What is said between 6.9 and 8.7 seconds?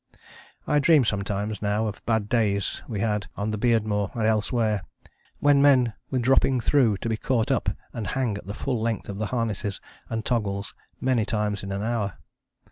to be caught up and hang at the